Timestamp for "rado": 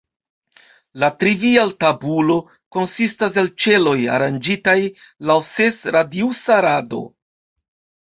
6.71-7.09